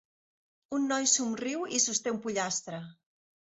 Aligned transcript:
Un 0.77 0.87
noi 0.91 1.09
somriu 1.11 1.63
i 1.77 1.83
sosté 1.85 2.17
un 2.17 2.19
pollastre. 2.27 2.83